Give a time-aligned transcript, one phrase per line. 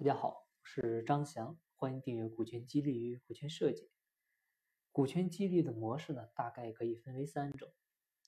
[0.00, 3.90] 大家好，我是张翔，欢迎订阅股权激励与股权设计。
[4.92, 7.70] 股权激励的模式呢，大概可以分为三种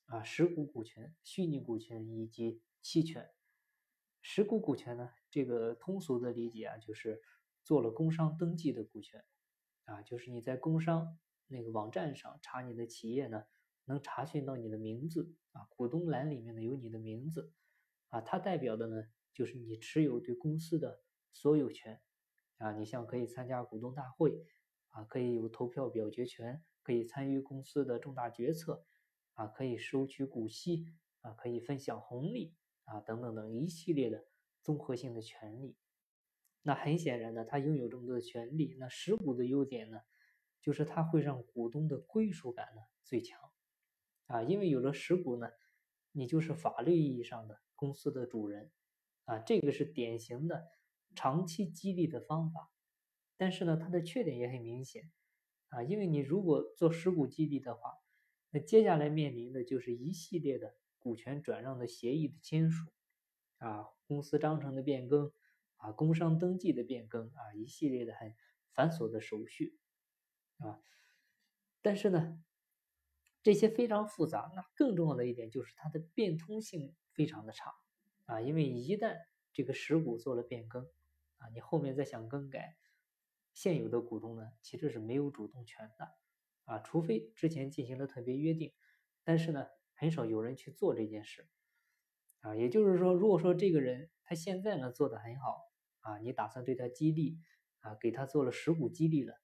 [0.05, 3.31] 啊：实股股权、虚拟股权以及期权。
[4.21, 7.23] 实股股权呢，这个通俗的理解啊，就是
[7.65, 9.25] 做了工商登记的股权
[9.87, 13.45] 啊，就是你在工商那个网站上查你的企业呢，
[13.87, 17.51] 能查询到你的名字啊，股东栏里面呢有你的名字
[18.09, 21.03] 啊，它代表的呢就是你持有对公司的。
[21.33, 22.01] 所有权
[22.59, 24.47] 啊，你像可以参加股东大会
[24.91, 28.85] 啊，可以有投票表决权，可以参与公司的重大决策
[29.33, 30.87] 啊，可以收取股息
[31.23, 34.27] 啊，可以分享红利啊，等等等一系列的
[34.61, 35.77] 综合性的权利。
[36.63, 38.77] 那很显然呢，他拥有这么多的权利。
[38.79, 39.99] 那实股的优点呢，
[40.61, 43.41] 就是它会让股东的归属感呢最强
[44.27, 45.49] 啊，因为有了实股呢，
[46.13, 48.71] 你就是法律意义上的公司的主人
[49.25, 50.69] 啊，这个是典型的。
[51.15, 52.71] 长期激励的方法，
[53.37, 55.11] 但是呢，它的缺点也很明显。
[55.69, 57.95] 啊，因为你如果做实股激励的话，
[58.51, 62.93] 那接下来面临的就是一系列的股权转让的协议的签署。
[63.57, 65.33] 啊，公司章程的变更
[65.77, 68.35] 啊，工商登记的变更啊，一系列的很
[68.75, 69.79] 繁琐的手续。
[70.59, 70.83] 啊，
[71.81, 72.43] 但是呢，
[73.43, 77.73] 这些非常复杂，那更重要的一点就是它的变通性非常的差。
[78.27, 79.17] 啊，因为一旦
[79.53, 80.87] 这个实股做了变更。
[81.43, 82.77] 啊，你后面再想更改，
[83.53, 86.15] 现有的股东呢，其实是没有主动权的，
[86.67, 88.73] 啊，除非之前进行了特别约定，
[89.25, 91.49] 但是呢，很少有人去做这件事，
[92.43, 95.59] 啊，也就是说，如果说这个人他现在呢做的很好，
[95.99, 97.41] 啊，你打算对他激励，
[97.81, 99.35] 啊，给他做了实股激励了，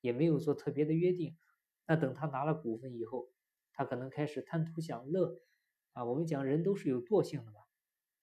[0.00, 1.36] 也没有做特别的约定，
[1.88, 3.32] 那等他拿了股份以后，
[3.72, 5.42] 他可能开始贪图享乐，
[5.92, 7.62] 啊，我们讲人都是有惰性的嘛，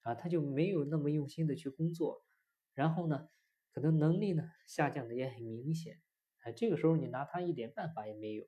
[0.04, 2.24] 啊，他就没有那么用心的去工作。
[2.76, 3.30] 然后呢，
[3.72, 6.00] 可能能力呢下降的也很明显，
[6.40, 8.48] 哎，这个时候你拿他一点办法也没有，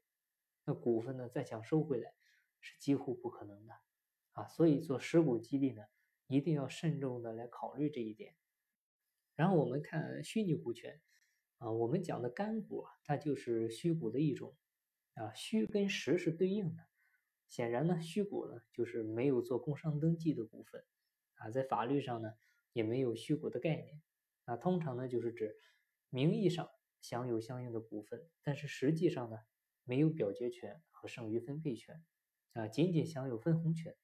[0.66, 2.14] 那股份呢再想收回来
[2.60, 3.74] 是几乎不可能的，
[4.34, 5.84] 啊，所以做实股激励呢，
[6.28, 8.36] 一定要慎重的来考虑这一点。
[9.36, 11.00] 然后我们看虚拟股权，
[11.60, 14.58] 啊，我们讲的干股啊，它就是虚股的一种，
[15.14, 16.84] 啊，虚跟实是对应的，
[17.48, 20.84] 显然呢，虚股呢就是没有做工商登记的股份，
[21.36, 22.34] 啊，在法律上呢
[22.74, 24.02] 也没有虚股的概念。
[24.48, 25.58] 那通常呢，就是指
[26.10, 26.70] 名义上
[27.02, 29.38] 享有相应的股份，但是实际上呢，
[29.84, 32.02] 没有表决权和剩余分配权，
[32.54, 33.98] 啊，仅仅享有分红权，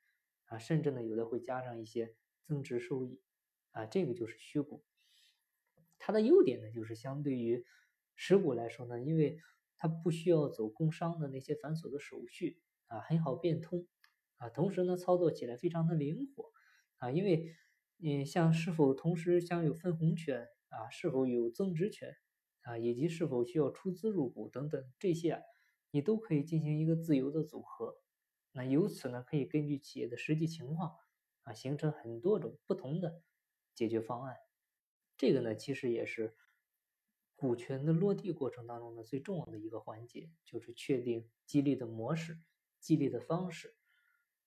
[0.47, 3.21] 啊，甚至呢，有的会加上一些增值收益，
[3.71, 4.83] 啊，这个就是虚股。
[5.97, 7.65] 它的优点呢，就是相对于
[8.17, 9.39] 实股来说呢，因为
[9.77, 13.87] 它不需要走工商的那些繁琐的手续，啊，很好变通，
[14.35, 16.51] 啊，同时呢，操作起来非常的灵活，
[16.97, 17.55] 啊，因为。
[17.97, 22.15] 你，像是否同时享有分红权啊，是否有增值权
[22.63, 25.41] 啊，以及是否需要出资入股等等这些，
[25.91, 27.95] 你都可以进行一个自由的组合。
[28.51, 30.95] 那由此呢，可以根据企业的实际情况
[31.43, 33.21] 啊，形成很多种不同的
[33.73, 34.37] 解决方案。
[35.15, 36.35] 这个呢，其实也是
[37.35, 42.39] 股权的落地过程当中呢最重要的一个环节，就是确定激励的模式、
[42.79, 43.75] 激励的方式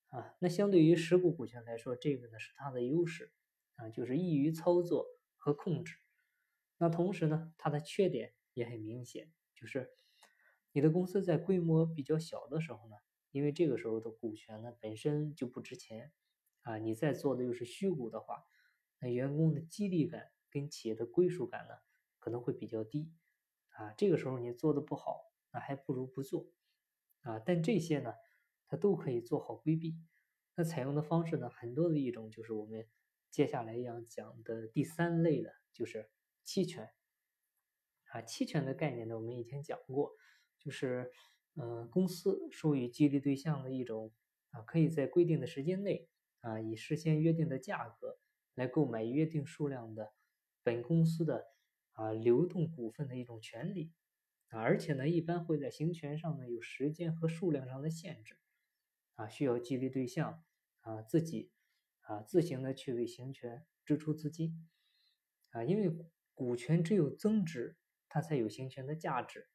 [0.09, 0.34] 啊。
[0.41, 3.33] 那相对于实股股权来说，这个呢是它的优势。
[3.78, 5.06] 啊，就是易于操作
[5.37, 5.99] 和控制。
[6.78, 9.91] 那同时呢，它的缺点也很明显，就是
[10.72, 12.97] 你的公司在规模比较小的时候呢，
[13.33, 16.11] 因为这个时候的股权呢本身就不值钱
[16.62, 18.47] 啊，你在做的又是虚股的话，
[18.99, 21.75] 那员工的激励感跟企业的归属感呢
[22.19, 23.12] 可能会比较低
[23.69, 23.93] 啊。
[23.93, 26.50] 这个时候你做的不好，那还不如不做
[27.21, 27.38] 啊。
[27.41, 28.15] 但这些呢，
[28.66, 29.97] 它都可以做好规避。
[30.54, 32.87] 那采用的方式呢，很多的一种就是我们。
[33.28, 36.09] 接下来要讲的第三类的就是
[36.43, 36.88] 期权
[38.05, 40.15] 啊，期权的概念呢，我们以前讲过，
[40.59, 41.12] 就是
[41.55, 44.15] 呃公司授予激励对象的一种
[44.53, 46.09] 啊，可以在规定的时间内
[46.41, 48.19] 啊，以事先约定的价格
[48.55, 50.15] 来购买约定数量的
[50.62, 51.44] 本公司的
[51.93, 53.93] 啊流动股份的一种权利
[54.49, 58.38] 啊，而且呢，一般会在行权上呢有时间和数量上的限制
[59.17, 60.45] 啊，需要激励对象
[60.81, 61.51] 啊自己。
[62.09, 64.69] 啊，自行的去为行权支出资金，
[65.51, 65.93] 啊，因为
[66.35, 67.77] 股权只有增值，
[68.09, 69.49] 它才有行权的价值。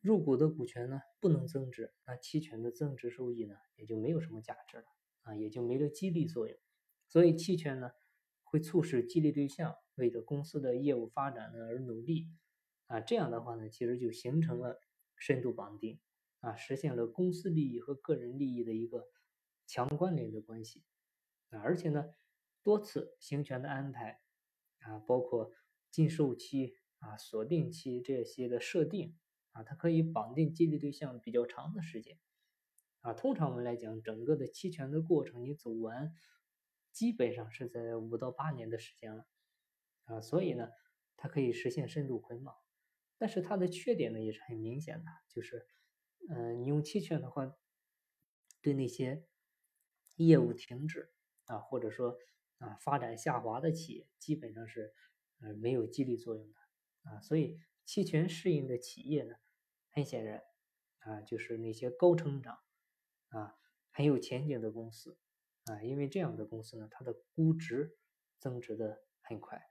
[0.00, 4.84] 入股的股权呢不能增值，那期权的增值收益呢也就没有什么价值了，
[5.22, 6.58] 啊，也就没了激励作用。
[7.06, 7.92] 所以期权呢
[8.42, 12.32] 会促使激励对象为了公司的业务发展呢而努力，
[12.88, 14.80] 啊，这样的话呢其实就形成了
[15.16, 16.00] 深度绑定，
[16.46, 19.08] 啊，实现了公司利益和个人利益的一个
[19.66, 20.84] 强关联的关系。
[21.50, 22.14] 啊，而且呢，
[22.62, 24.20] 多次行权的安排
[24.78, 25.50] 啊，包括
[25.90, 29.16] 禁售期啊、锁定期这些的设定
[29.50, 32.16] 啊，它可以绑定激励对象比较长的时间
[33.00, 33.12] 啊。
[33.12, 36.14] 通常我们来讲，整个的期权的过程你走完，
[36.92, 39.26] 基本上是在五到八年的时间了
[40.04, 40.20] 啊。
[40.20, 40.68] 所以呢，
[41.16, 42.54] 它可以实现深度捆绑，
[43.18, 45.66] 但是它的缺点呢也是很明显的，就是
[46.28, 47.56] 嗯，你用期权的话，
[48.60, 49.26] 对那些
[50.16, 51.12] 业务停止
[51.44, 52.18] 啊，或者说
[52.58, 54.92] 啊发展下滑的企业，基本上是
[55.40, 56.58] 呃没有激励作用的
[57.02, 57.20] 啊。
[57.20, 59.36] 所以期权适应的企业呢，
[59.90, 60.42] 很显然
[60.98, 62.58] 啊就是那些高成长
[63.28, 63.56] 啊
[63.90, 65.16] 很有前景的公司
[65.64, 67.96] 啊，因为这样的公司呢，它的估值
[68.38, 69.70] 增值的很快。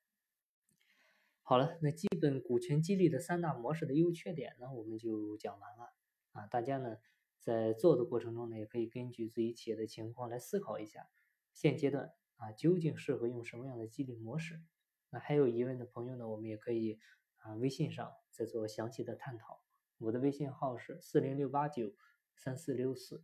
[1.42, 5.94] 好了，那基本股权激励的三大模式的优缺点呢，我们就讲完了
[6.36, 6.46] 啊。
[6.46, 6.98] 大家呢
[7.40, 11.10] 在做的过程中呢，也可以根据自己企业的情况来思考一下，
[11.54, 14.62] 现阶段啊究竟适合用什么样的激励模式？
[15.10, 17.00] 那还有疑问的朋友呢，我们也可以
[17.38, 19.64] 啊微信上再做详细的探讨。
[19.98, 21.96] 我的微信号是四零六八九
[22.36, 23.24] 三四六四。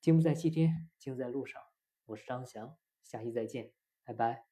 [0.00, 1.60] 金不在西天，金在路上。
[2.06, 3.72] 我是张翔，下期再见，
[4.04, 4.47] 拜拜。